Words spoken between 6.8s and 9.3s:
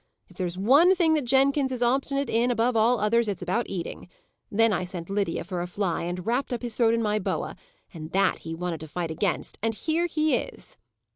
in my boa and that he wanted to fight